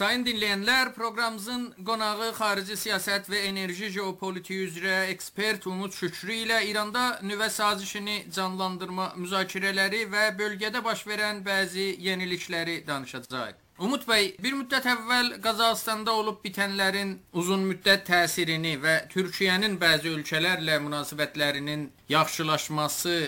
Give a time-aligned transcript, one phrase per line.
[0.00, 7.02] Sayın dinleyenler, programımızın qonağı xarici siyasət və enerji geopolitiyi üzrə ekspert Umut Şükrü ilə İranda
[7.20, 13.60] nüvə sazişini canlandırma müzakirələri və bölgədə baş verən bəzi yenilikləri danışacağıq.
[13.84, 20.80] Umut bəy, bir müddət əvvəl Qazaxstanda olub bitənlərin uzun müddət təsirini və Türkiyənin bəzi ölkələrlə
[20.86, 23.20] münasibətlərinin yaxşılaşması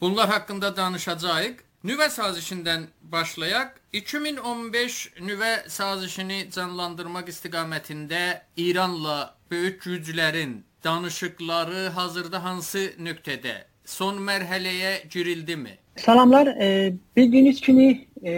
[0.00, 1.58] bunlar haqqında danışacağıq.
[1.84, 3.74] Nüvə sazişindən başlayaq.
[3.92, 8.20] 2015 nüvə sazişini canlandırmaq istiqamətində
[8.56, 13.54] İranla böyük güclərin danışıqları hazırda hansı nöqtədə?
[13.84, 15.76] Son mərhələyə girildimi?
[15.96, 16.46] Salamlar.
[16.46, 17.90] E, bildiyiniz kimi
[18.24, 18.32] e,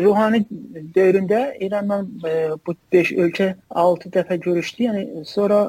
[0.00, 0.46] Ruhani
[0.96, 2.34] dövründə İranla e,
[2.66, 4.88] bu 5 ölkə 6 dəfə görüşdü.
[4.88, 5.62] Yəni sonra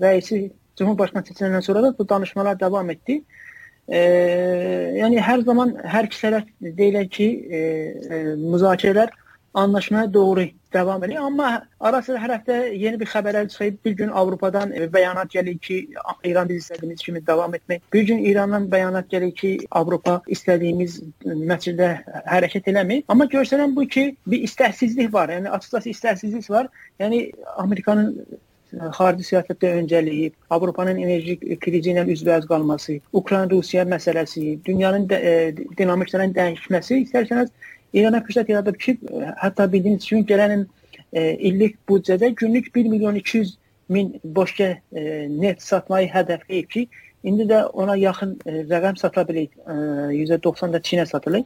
[0.00, 0.44] rəisi
[0.78, 3.12] Cumhurbaşqanı seçiləndən sonra da bu danışmalar davam etdi.
[3.12, 3.41] E,
[3.88, 9.08] yani her zaman her iki taraf deyirlər ki, e, e, müzakirələr
[9.54, 13.72] anlaşmaya doğru devam ediyor ama ara sıra her hafta yeni bir haberler çıkıyor.
[13.84, 15.88] Bir gün Avrupa'dan e, beyanat geliyor ki
[16.24, 17.92] İran biz istediğimiz gibi devam etmek.
[17.92, 23.02] Bir gün İran'dan beyanat geliyor ki Avrupa istediğimiz məsələdə hareket eləmir.
[23.08, 25.28] Ama görselen bu ki bir isteksizlik var.
[25.28, 26.68] Yani açıkçası isteksizlik var.
[26.98, 28.26] Yani Amerika'nın
[28.72, 35.32] xarici siyasətdə öncəliyib, Avropanın enerji krizi ilə üzbəüz qalması, Ukrayna-Rusiya məsələsi, dünyanın də, e,
[35.78, 37.52] dinamiklərinin dəyişməsi istərsəniz
[37.92, 38.96] İrana fürsət yaradıb ki,
[39.42, 40.64] hətta bildiyiniz kimi gələn
[41.12, 43.56] e, illik büdcədə günlük 1 milyon 200
[43.88, 46.86] min boşqə e, neft satmayı hədəfləyib ki,
[47.28, 49.50] indi də ona yaxın e, rəqəm sata bilir.
[49.66, 49.74] E,
[50.22, 51.44] %90 da Çinə satılır.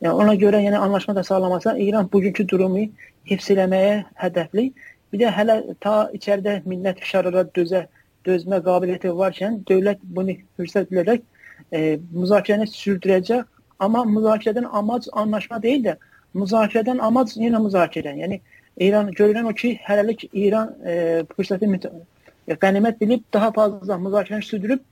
[0.00, 2.86] Yəni ona görə yəni anlaşma da sağlamasa İran bugünkü durumu
[3.30, 4.70] hifz eləməyə hədəfli.
[5.12, 7.86] Bir de hele ta içeride millet fişarlara döze,
[8.26, 11.22] dözme kabiliyeti varken devlet bunu fırsat bilerek
[11.72, 13.44] e, müzakereni sürdürecek
[13.78, 15.96] ama müzakereden amaç anlaşma değil de
[16.34, 18.16] müzakereden amaç yine müzakere.
[18.16, 18.40] Yani
[18.78, 21.66] İran görülen o ki hələlik İran e, fırsatı
[22.60, 24.82] ganimet bilip daha fazla müzakereni sürdürüp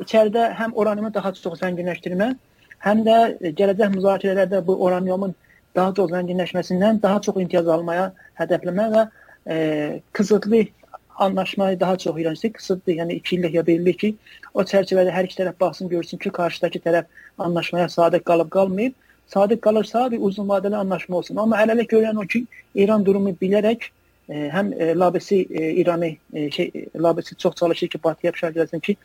[0.00, 2.36] içeride hem oranımı daha çok zenginleştirme
[2.78, 5.34] hem de gelecek müzakerelerde bu oranyomun
[5.74, 9.08] daha çok zenginleşmesinden daha çok imtiyaz almaya hedefleme ve
[9.48, 10.64] e, kısıtlı
[11.16, 12.52] anlaşmayı daha çox iyrəncdir.
[12.52, 14.14] Kısıtlı, yəni 2 illik ya 1 illik ki,
[14.54, 17.04] o çərçivədə hər iki tərəf baxsın, görsün ki, qarşıdakı tərəf
[17.38, 18.94] anlaşmaya sadiq qalıb qalmayıb.
[19.26, 21.36] Sadiq qalırsa bir uzun vadeli anlaşma olsun.
[21.36, 23.88] Amma hələlik görən o ki, İran durumu bilərək
[24.28, 28.80] e, həm e, labisi e, İranı e, şey labisi çox çalışır ki, Batıya fişar eləsin
[28.80, 28.96] ki,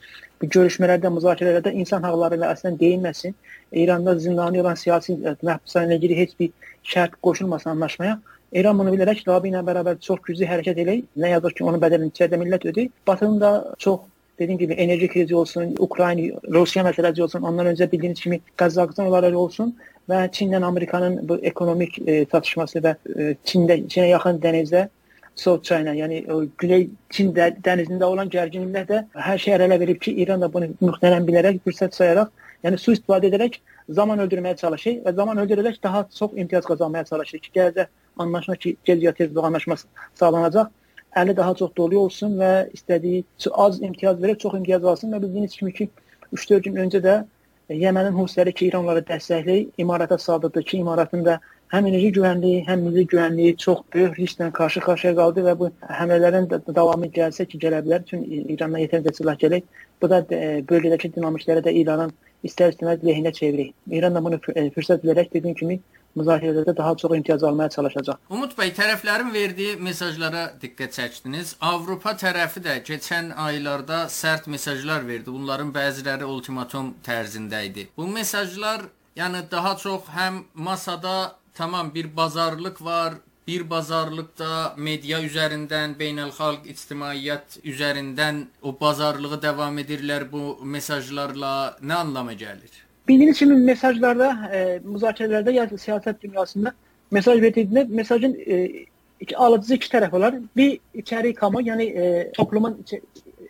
[0.42, 3.36] bu görüşmələrdə, müzakirələrdə insan haqları ilə əslən deyilməsin.
[3.72, 6.52] İranda zindani olan siyasi e, məhbuslarla ilgili heç bir
[6.84, 8.20] şərt qoşulmasın anlaşmaya.
[8.52, 11.06] İran bunu bilərək Rabi ilə bərabər çox güclü hərəkət eləyir.
[11.18, 12.90] Nə yazıq ki, onun bədəlini içəridə millət ödəyir.
[13.08, 14.02] Batının da çox
[14.40, 19.38] dediyim gibi enerji krizi olsun, Ukrayna, Rusya meselesi olsun, ondan önce bildiğiniz gibi Kazakistan olayları
[19.38, 19.78] olsun
[20.10, 24.90] ve Çin'den Amerika'nın bu ekonomik e, tartışması ve e, Çin'de Çin'e yakın denizde
[25.36, 30.02] South China yani o Güney Çin de, denizinde olan gerginlikler de her şey ele verip
[30.02, 32.32] ki İran da bunu muhtemelen bilerek fırsat sayarak
[32.64, 37.40] yani su istifade ederek zaman öldürmeye çalışır ve zaman öldürerek daha çok imtiyaz kazanmaya çalışır
[37.40, 37.88] ki gelecek
[38.22, 39.76] anlaşma ki gec ya tez bu anlaşma
[40.20, 40.72] sağlanacaq.
[41.22, 43.24] Əli daha çox dolu olsun və istədiyi
[43.66, 45.90] az imtiyaz verib çox imtiyaz alsın və bildiyiniz kimi ki
[46.34, 47.16] 3-4 gün öncə də
[47.72, 51.38] Yemənin Husiləri ki, İranları dəstəkləyib, imarata saldırdı ki, imaratın da
[51.72, 57.08] həm enerji güvənliyi, həm milli güvənliyi çox böyük risklə qarşı-qarşıya qaldı və bu həmlələrin davamı
[57.16, 58.04] gəlsə ki, gələ bilər.
[58.10, 59.64] Çünki İrandan yetərincə silah gələk.
[60.02, 62.12] Bu da e, bölgədəki dinamikləri də İranın
[62.44, 63.72] istər-istəməz lehinə çevirir.
[63.92, 65.80] İran da bunu e, fürsət bilərək dediyim kimi
[66.16, 68.20] müzakirələrdə daha çox imtiyaz almaya çalışacaq.
[68.30, 71.56] Umud bəy, tərəflərin verdiyi mesajlara diqqət çəkdiniz.
[71.72, 75.32] Avropa tərəfi də keçən aylarda sərt mesajlar verdi.
[75.32, 77.90] Bunların bəziləri ultimatum tərzində idi.
[77.98, 83.14] Bu mesajlar yəni daha çox həm masada tamam bir bazarlıq var,
[83.48, 90.44] bir bazarlıqda media üzərindən, beynəlxalq ictimaiyyət üzərindən o bazarlığı davam edirlər bu
[90.76, 92.91] mesajlarla nə anlama gəlir?
[93.08, 96.74] Bildiğiniz kimi mesajlarda, e, müzakerelerde ya siyaset dünyasında
[97.12, 98.70] mesaj verildiğinde mesajın e,
[99.20, 100.36] iki, alıcısı iki tarafı var.
[100.58, 103.02] Bir içeri kamu yani e, toplumun içi,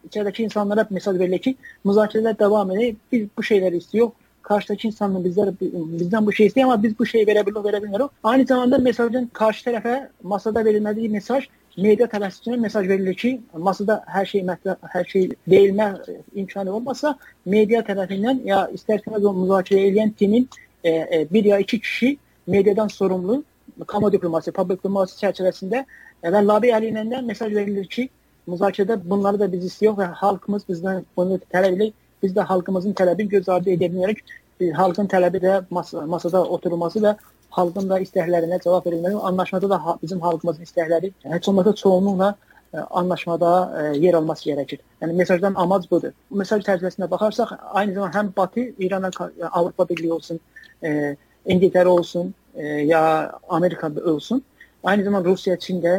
[0.06, 2.96] içerideki insanlara mesaj verilir ki müzakereler devam ediyor.
[3.12, 4.12] Biz bu şeyleri istiyor.
[4.42, 8.08] Karşıdaki insanlar bizler, bizden bu şey istiyor ama biz bu şeyi verebiliyor, verebilmiyoruz.
[8.24, 11.48] Aynı zamanda mesajın karşı tarafa masada verilmediği mesaj
[11.78, 15.88] media tələsçisinə mesaj verilir ki, masada hər şey mətlə, hər şey deyilmə
[16.44, 17.16] imkanı olmasa,
[17.46, 20.48] media tərəfindən ya istərseniz o müzakirə edən timin
[20.84, 23.44] e, e, bir ya iki kişi mediadan sorumlu
[23.88, 25.86] kamu diplomasi, public diplomasi çərçivəsində
[26.24, 28.10] e, və lobby əlindən mesaj verilir ki,
[28.48, 31.94] müzakirədə bunları da biz istiyor və halkımız bizdən bunu tələb edir.
[32.22, 34.20] Biz də halkımızın tələbini göz ardı edə bilmərək
[34.78, 37.16] halkın tələbi də mas masada oturulması və
[37.56, 39.20] xalqın da istəklərinə cavab verilməli.
[39.30, 42.36] Anlaşmada da bizim xalqımızın istəkləri heç olmasa çoğunluqla
[42.90, 43.50] anlaşmada
[44.00, 44.80] yer alması gərəkir.
[45.02, 46.14] Yəni mesajdan amac budur.
[46.32, 49.12] Mesaj çərçivəsində baxarsaq, aynı zamanda həm Batı, İrana,
[49.52, 50.40] Avropa Birliyi olsun,
[51.46, 52.34] İngiltərə olsun,
[52.88, 54.44] ya Amerika olsun,
[54.84, 55.94] aynı zamanda Rusiya, Çin də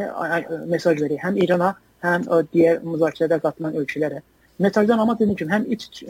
[0.65, 1.19] mesaj verir.
[1.21, 4.21] Həm İrana, həm digər müzakirədə qatılan ölkələrə.
[4.59, 6.03] Mesajdan amac dediyim kimi həm iç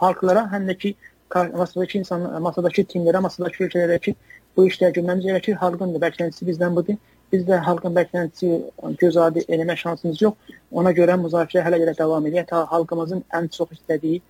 [0.00, 0.94] halklara, həm də ki
[1.34, 4.14] masadakı insan, masadakı timlərə, masadakı ölkələrə ki
[4.56, 5.58] bu işləri görməmiz gərəkir.
[5.60, 6.96] Xalqın da bəklentisi bizdən budur.
[7.32, 8.50] Biz də xalqın bəklentisi
[9.00, 10.56] göz ardı eləmə şansımız yox.
[10.70, 12.46] Ona görə müzakirə hələ də davam edir.
[12.46, 14.20] Ta xalqımızın ən çox istədiyi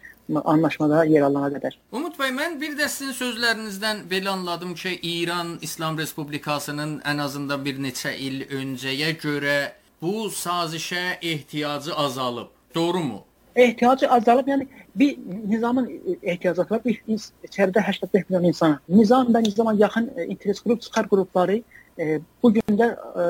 [0.44, 1.76] anlaşmada yer alana qədər.
[1.92, 7.64] Umud bəy, mən bir də sizin sözlərinizdən belə anladım ki, İran İslam Respublikasının ən azından
[7.64, 9.58] bir neçə il öncəyə görə
[10.02, 12.48] bu sazişə ehtiyacı azalıb.
[12.74, 13.24] Doğrumu?
[13.56, 14.66] Ehtiyacı azalıb, yəni
[14.96, 15.18] bir
[15.48, 15.90] nizamın
[16.22, 16.80] ehtiyacı var.
[16.84, 18.80] Bir içəridə 85 milyon insana.
[18.88, 21.62] Nizam və nizama yaxın e, interes qrup çıxar qrupları
[21.98, 22.88] e, bu gündə
[23.22, 23.24] e,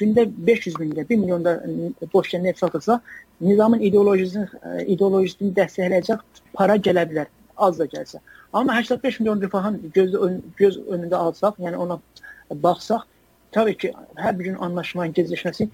[0.00, 1.62] gündə 500 min də 1 milyon da
[2.12, 3.00] boş yer satılsa,
[3.40, 6.18] nizamın ideolojisini e, ideolojisini dəstəkləyəcək
[6.52, 7.26] para gələ bilər,
[7.56, 8.20] az da gəlsə.
[8.52, 10.12] Amma 85 milyon rifahın göz
[10.56, 12.00] göz önündə alsaq, yəni ona
[12.50, 13.06] baxsaq,
[13.52, 15.68] tabii ki, hər bir gün anlaşmanın gecikməsi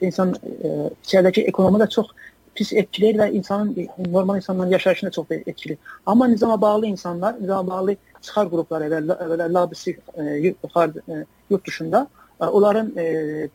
[0.00, 0.70] insan e,
[1.04, 2.06] içəridəki ekonomiyada çox
[2.54, 5.78] pis etkileri ve insanın normal insanların yaşayışına çok etkili.
[6.06, 9.00] Ama nizama bağlı insanlar, nizama bağlı çıxar qrupları və,
[9.40, 12.08] və labisi e, e, yurt dışında
[12.40, 12.92] e, onların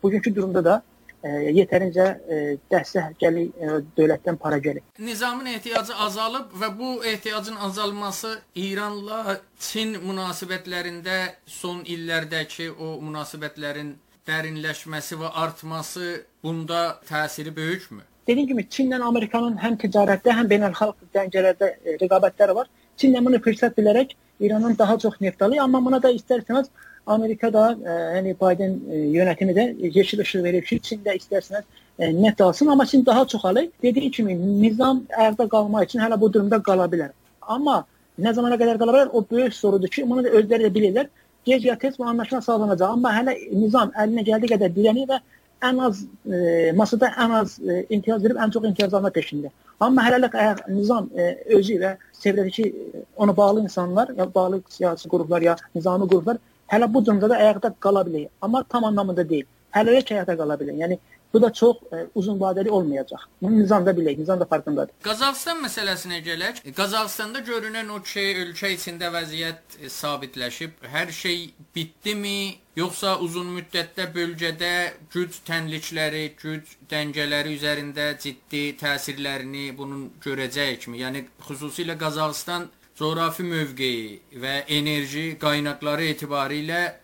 [0.03, 0.81] bugünkü durumda da
[1.23, 2.39] e, yetərincə e,
[2.71, 4.83] dəstək gəlir, e, dövlətdən para gəlir.
[4.99, 13.95] Nizamın ehtiyacı azalıb və bu ehtiyacın azalması İranla Çin münasibətlərində son illərdəki o münasibətlərin
[14.29, 16.09] dərinləşməsi və artması
[16.43, 18.01] bunda təsiri böyükmü?
[18.29, 22.67] Dediğim gibi Çin'le Amerika'nın hem ticarette hem beynelhalk dengelerde e, rekabetleri var.
[22.97, 26.67] Çin bunu fırsat bilerek İran'ın daha çok neft alıyor ama buna da isterseniz
[27.07, 31.63] Amerika'da e, yani Biden e, yönetimi de yeşil ışığı verip ki Çin de isterseniz
[31.99, 33.67] e, neft alsın ama Çin daha çok alır.
[33.83, 37.07] Dediği gibi nizam ayakta kalmak için hala bu durumda kalabilir.
[37.41, 37.85] Ama
[38.17, 41.07] ne zamana kadar kalabilir o büyük sorudur ki bunu da özleri de bilirler.
[41.45, 45.19] Gec ya tez bu anlaşma sağlanacak ama hele nizam eline geldiği kadar direniyor ve
[45.61, 49.51] ən az e, masada ən az e, imtiyaz verib ən çox imtiyaz alma peşində.
[49.79, 55.09] Amma hələlik əgər nizam e, özü və çevrədəki e, ona bağlı insanlar, ya bağlı siyasi
[55.09, 56.39] qruplar ya nizami qruplar
[56.71, 58.27] hələ bu durumda da ayaqda qala bilər.
[58.41, 59.47] Amma tam anlamında deyil.
[59.75, 60.77] Hələlik ayaqda qala bilər.
[60.83, 60.99] Yəni
[61.33, 63.21] Bu da çox e, uzun vadəli olmayacaq.
[63.41, 64.95] Bunu nizam da bilək, nizam da farkındadır.
[65.05, 66.61] Qazaxıstan məsələsinə gələk.
[66.77, 74.09] Qazaxıstanda görünən o ki, ölkə içində vəziyyət e, sabitləşib, hər şey bitdimi, yoxsa uzun müddətdə
[74.15, 74.73] bölgədə
[75.13, 80.97] güc tənlikləri, güc dəngələri üzərində ciddi təsirlərini bunun görəcəkmi?
[81.03, 86.97] Yəni xüsusilə Qazaxıstan coğrafi mövqeyi və enerji qaynaqları etibarilə e,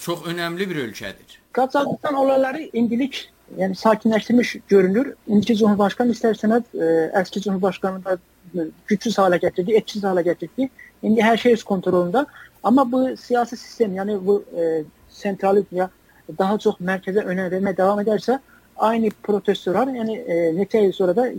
[0.00, 1.38] çox önəmli bir ölkədir.
[1.52, 5.14] Qazaxıstan olayları indilik yani sakinleştirmiş görünür.
[5.26, 8.18] İndiki Cumhurbaşkanı isterseniz e, eski Cumhurbaşkanı da
[8.54, 10.70] e, güçsüz hale getirdi, etkisiz hale getirdi.
[11.00, 12.26] Şimdi her şey öz kontrolünde.
[12.62, 15.90] Ama bu siyasi sistem yani bu e, sentralik ya
[16.38, 18.40] daha çok merkeze önem vermeye devam ederse
[18.76, 21.32] aynı protestolar yani e, neçə yıl sonra da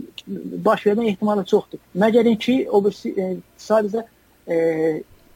[0.64, 1.78] baş vermə ihtimali çoxdur.
[1.96, 4.04] Məgərin ki, o e, sadəcə
[4.48, 4.56] e,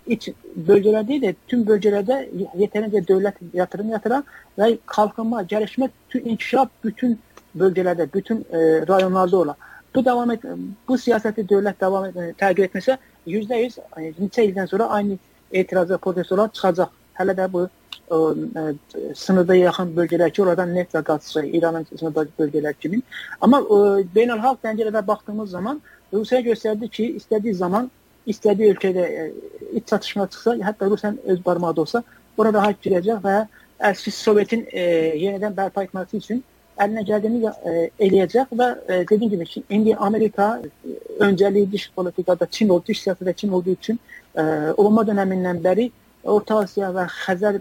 [0.06, 4.24] iç bölgeler değil de tüm bölgelerde yeterince devlet yatırım yatıran
[4.58, 7.20] ve kalkınma, gelişme, tüm inkişaf bütün
[7.54, 9.56] bölgelerde, bütün e, rayonlarda olan.
[9.94, 10.40] Bu devam et,
[10.88, 15.18] bu siyaseti devlet devam et, e, tercih etmese yüzde yüz e, neçə ildən sonra aynı
[15.52, 16.88] etirazı protestolar çıkacak.
[17.14, 17.68] Hele de bu
[18.10, 23.04] o, e, sınırda yakın bölgeler ki oradan neft ve gaz şey, İran'ın sınırdaki bölgeler kimin.
[23.40, 27.90] Ama e, beynelhalk dengelere baktığımız zaman Rusya gösterdi ki istediği zaman
[28.26, 29.32] istediği ülkede e,
[29.76, 32.02] iç çatışma çıksa hatta Rusya'nın öz parmağı da olsa
[32.38, 33.46] burada hak girecek ve
[33.80, 34.80] eski Sovyet'in e,
[35.16, 36.44] yeniden berpa etmesi için
[36.78, 40.88] eline geldiğini e, eləyəcək və e, dediyim gibi indi Amerika e,
[41.24, 44.00] öncəliyi dış politikada Çin olduğu, dış siyasətdə Çin olduğu için
[44.36, 44.42] e,
[44.76, 45.90] Obama dönəmindən bəri
[46.26, 47.60] Orta Asiya və Xəzər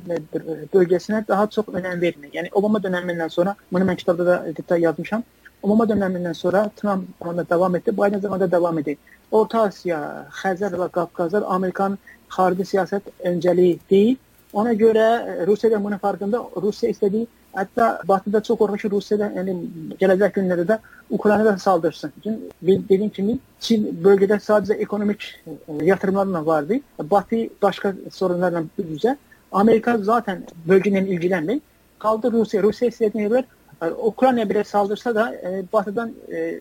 [0.73, 2.31] bölgəsinə daha çox önəm vermir.
[2.33, 5.23] Yəni Obama dönəmindən sonra, bunu mən kitabda da detay yazmışam.
[5.65, 8.97] Obama dönəmindən sonra Trump zamanında davam etdi, Biden zamanında davam edir.
[9.31, 9.99] Orta Asiya,
[10.41, 11.97] Xəzər və Qafqazlar Amerikanın
[12.35, 14.19] xarici siyasət öncəliyi deyil.
[14.53, 16.43] Ona görə e, Rusiya da bunun farkında.
[16.61, 17.25] Rusiya istədiyi,
[17.57, 19.55] hətta Batıda çox qorxur ki, Rusiya da yəni,
[20.03, 20.77] gələcək günlərdə də
[21.09, 22.13] Ukraynada saldırsın.
[22.23, 26.79] Çünki dediyim kimi Çin bölgədə sadəcə ekonomik e, yatırımlarla vardı.
[26.99, 29.17] Batı başqa sorunlarla üzə.
[29.51, 31.59] Amerika zaten bölgeyle ilgilenmiyor.
[31.99, 32.63] Kaldı Rusya.
[32.63, 33.45] Rusya istediğine göre e,
[33.81, 36.59] Ukrayna bile saldırsa da e, Batı'dan e,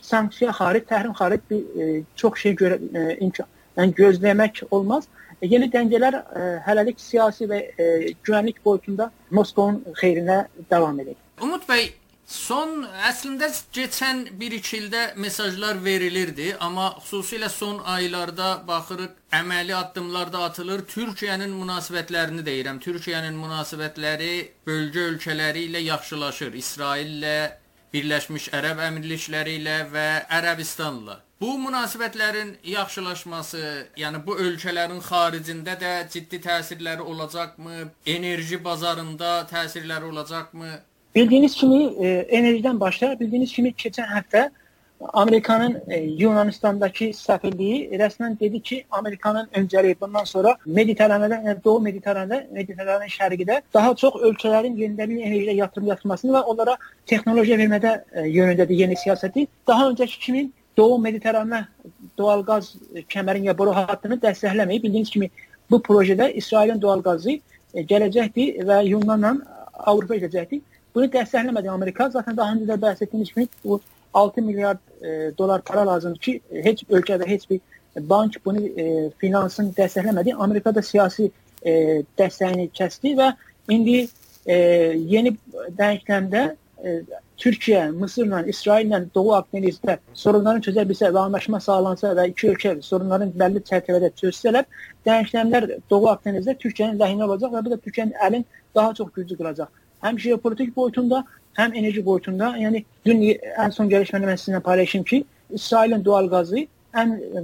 [0.00, 3.46] sanksiya xaric, təhrim xaric bir e, çox şey görə, e, imkan,
[3.76, 5.08] yəni gözləmək olmaz.
[5.42, 7.88] yeni dəngələr ə, hələlik siyasi və ə,
[8.24, 11.16] güvənlik boyutunda Moskovun xeyrinə davam edir.
[11.42, 11.90] Umud bəy,
[12.26, 20.46] Son əslində keçən 1-2 ildə mesajlar verilirdi, amma xüsusilə son aylarda baxırıq əməli addımlar da
[20.48, 20.86] atılır.
[20.88, 22.80] Türkiyənin münasibətlərini deyirəm.
[22.80, 24.32] Türkiyənin münasibətləri
[24.66, 26.56] bölgə ölkələri ilə yaxşılaşır.
[26.62, 27.36] İsraillə,
[27.92, 31.20] Birləşmiş Ərəb Əmirlikləri ilə və Ərəbistanla.
[31.40, 33.60] Bu münasibətlərin yaxşılaşması,
[34.00, 37.90] yəni bu ölkələrin xaricində də ciddi təsirləri olacaqmı?
[38.06, 40.72] Enerji bazarında təsirləri olacaqmı?
[41.14, 43.20] Bildiğiniz kimi e, enerjiden başlar.
[43.20, 44.50] Bildiğiniz kimi geçen hafta
[45.00, 52.48] Amerika'nın e, Yunanistan'daki səfirliyi resmen dedi ki Amerika'nın önceliği bundan sonra Mediterrane'de, yani Doğu Mediterrane'de,
[52.52, 58.74] Mediterrane'nin şərqində daha çok ülkelerin yenilenebilir enerjiye yatırım yapmasını ve onlara teknoloji vermede e, yönündedir
[58.74, 59.46] yeni siyaseti.
[59.66, 61.66] Daha önceki kimin Doğu Mediterrane
[62.18, 64.82] doğal gaz kəmərin ya boru hattını dəstəkləməyib.
[64.82, 65.30] Bildiğiniz kimi
[65.70, 67.30] bu projede İsrail'in doğal gazı
[67.74, 69.36] e, gələcəkdir və Yunanla
[69.74, 70.60] Avropa gedəcəkdir.
[70.94, 72.08] Bunu dəstəkləmədi Amerika.
[72.10, 73.80] Zaten daha önce de bəhs etdiyimiz kimi bu
[74.14, 77.60] 6 milyar e, dolar para lazım ki heç ölkədə heç bir
[78.10, 80.34] bank bunu e, finansın dəstəkləmədi.
[80.34, 81.30] Amerika da siyasi
[81.62, 83.32] e, dəstəyini kəsdi və
[83.74, 84.06] indi
[84.46, 84.56] e,
[85.14, 85.36] yeni
[85.78, 87.02] denklemdə e,
[87.36, 93.32] Türkiye, Mısırla, İsraillə Doğu Akdenizdə sorunların çözə bilsə və anlaşma sağlansa və iki ölkə sorunların
[93.40, 94.68] bəlli çərçivədə çözsələr,
[95.06, 99.72] denklemlər Doğu Akdenizdə Türkiyənin ləhine olacaq və bu da Türkiyənin əlin daha çox güclü qılacaq
[100.04, 102.56] hem jeopolitik boyutunda hem enerji boyutunda.
[102.56, 106.56] Yani dün en son gelişmeni ben sizinle paylaşayım ki İsrail'in doğal gazı
[106.94, 107.40] en e,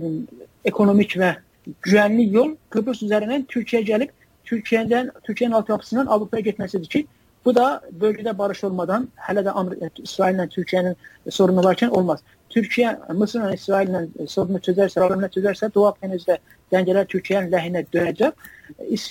[0.64, 1.36] ekonomik ve
[1.82, 4.10] güvenli yol Kıbrıs üzerinden Türkiye'ye gelip
[4.44, 7.06] Türkiye'den Türkiye'nin altyapısından Avrupa'ya gitmesidir ki
[7.44, 9.48] bu da bölgede barış olmadan hele de
[9.80, 10.96] e, İsrail'le Türkiye'nin
[11.30, 12.20] sorunu varken olmaz.
[12.50, 16.38] Türkiye Mısır'la İsrail'le sorunu çözerse, sorunu çözerse Doğu Akdeniz'de
[16.72, 18.32] dengeler Türkiye'nin lehine dönecek.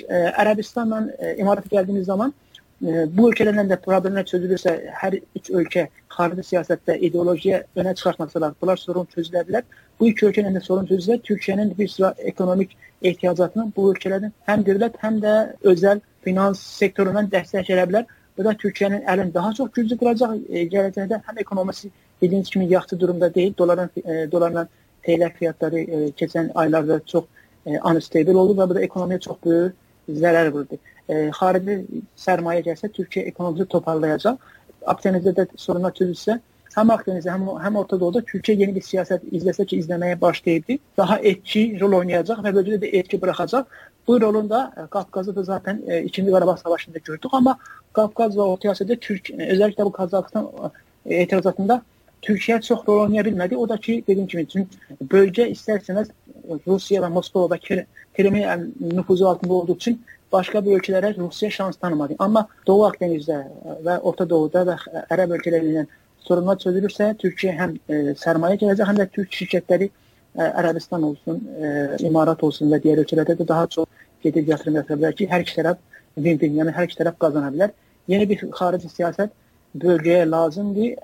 [0.09, 2.33] E, Arabistan'la İmarat'a geldiğimiz zaman
[2.81, 9.05] bu ülkelerden de problemler çözülürse her üç ülke harici siyasette ideolojiye öne çıkartmasalar bunlar sorun
[9.05, 9.63] çözülebilir.
[9.99, 14.93] Bu iki ülkenin de sorun çözülse Türkiye'nin bir sıra ekonomik ihtiyacatını bu ülkelerin hem devlet
[14.97, 18.05] hem de özel finans sektöründen destek verebilir.
[18.37, 20.31] Bu da Türkiye'nin elini daha çok güçlü kılacak.
[20.49, 21.89] E, gelecekte hem ekonomisi
[22.21, 23.53] bildiğiniz gibi yaxşı durumda değil.
[23.57, 24.67] Doların e, dolarla
[25.03, 27.27] TL fiyatları e, geçen aylarda çok
[27.65, 29.73] e, unstable oldu ve bu da ekonomiye çok büyük
[30.15, 34.37] zarar vurdu e, xarici sərmayə gəlsə Türkiyə ekonomisi toparlayacaq.
[34.93, 36.37] Akdenizdə də sorunlar çözülsə,
[36.75, 40.79] həm Akdenizdə, həm, həm Orta Doğuda Türkiyə yeni bir siyasət izləsə ki, izləməyə başlayıbdı.
[40.97, 43.67] Daha etki rol oynayacaq və bölgədə də etki buraxacaq.
[44.07, 47.57] Bu rolunu da e, Qafqazda da zaten e, 2-ci Qarabağ savaşında gördük, amma
[47.93, 50.51] Qafqaz və Orta Asiyada Türk e, özellikle bu Kazakistan
[51.05, 51.81] e, etirazatında
[52.21, 53.57] Türkiye çok rol oynayabilmedi.
[53.57, 54.69] O da ki dediğim gibi çünkü
[55.11, 56.07] bölge isterseniz
[56.67, 57.85] Rusya ve Moskova ve
[58.17, 60.01] Krim'in nüfuzu altında olduğu için
[60.31, 62.15] başqa bir ölkələrə Rusiya şans tanımadı.
[62.19, 63.39] Amma Doğu Akdenizdə
[63.85, 64.77] və Orta Doğuda və
[65.09, 65.85] Ərəb ölkələri ilə
[66.25, 71.71] sorunlar çözülürsə, Türkiyə həm e, sərmayə gələcək, həm də türk şirkətləri e, Ərəbistan olsun, e,
[72.05, 73.87] İmarat olsun və digər ölkələrdə də daha çox
[74.23, 75.79] gedib yatırım yatıra bilər ki, hər iki tərəf
[76.19, 77.73] win-win, yəni hər iki tərəf qazana bilər.
[78.11, 79.33] Yeni bir xarici siyasət
[79.79, 80.97] bölgəyə lazımdır.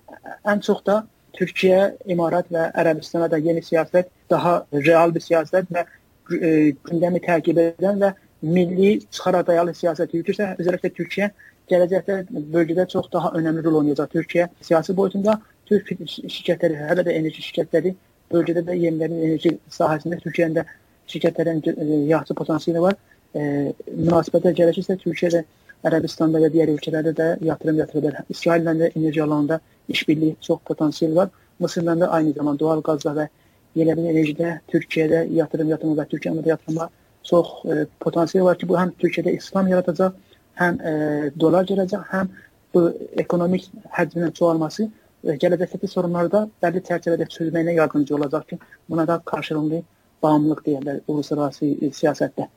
[0.46, 1.02] Ən çox da
[1.36, 1.80] Türkiyə,
[2.12, 6.52] İmarat və Ərəbistana da yeni siyasət, daha real bir siyasət və e,
[6.88, 8.14] gündəmi təqib edən və
[8.46, 11.30] milli çıxara dayalı siyasət yürütürsə, özellikle Türkiyə
[11.72, 12.20] gələcəkdə
[12.54, 14.12] bölgədə çox daha önəmli rol oynayacaq.
[14.14, 17.96] Türkiyə siyasi boyutunda Türk şirkətləri, hələ də enerji şirkətləri
[18.34, 20.66] bölgədə də yenilənebilir enerji sahəsində Türkiyənin də
[21.12, 22.98] şirkətlərin e, yaxşı potansiyeli var.
[23.36, 25.44] E, münasibətə gələcəksə Türkiyə də
[25.86, 28.20] Ərəbistanda və digər ölkələrdə də yatırım yatırılır.
[28.34, 31.30] İsraillə də enerji alanında işbirliyi çox potansiyel var.
[31.60, 33.28] Mısırla da aynı zamanda doğal qazda və
[33.76, 36.90] yenilənebilir enerjidə Türkiyədə yatırım yatırımı və Türkiyədə yatırıma
[37.24, 40.14] çox e, potansiyel var ki, bu həm Türkiyədə istihdam yaradacaq,
[40.62, 40.94] həm e,
[41.40, 42.30] dolar gələcək, həm
[42.74, 42.86] bu
[43.24, 49.82] ekonomik həcmin çoğalması e, gələcəkdəki sorunlarda bəlli çərçivədə çözməyinə yardımcı olacaq ki, buna da qarşılığında
[50.24, 52.48] bağımlılıq deyirlər uluslararası e, siyasətdə.